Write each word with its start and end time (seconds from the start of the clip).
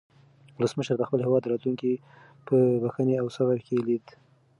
ولسمشر 0.57 0.95
د 0.97 1.03
خپل 1.07 1.19
هېواد 1.27 1.43
راتلونکی 1.51 1.93
په 2.47 2.57
بښنې 2.81 3.15
او 3.21 3.27
صبر 3.35 3.57
کې 3.65 3.75
لیده. 3.87 4.11